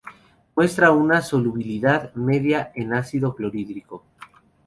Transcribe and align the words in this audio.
Muestra 0.55 0.89
una 0.89 1.21
solubilidad 1.21 2.11
media 2.15 2.71
en 2.73 2.95
ácido 2.95 3.35
clorhídrico. 3.35 4.03